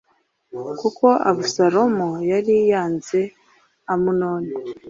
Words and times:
kuko 0.79 1.05
Abusalomu 1.29 2.09
yari 2.31 2.55
yanze 2.71 3.19
Amunoni 3.93 4.53